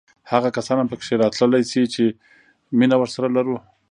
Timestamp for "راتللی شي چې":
1.23-2.05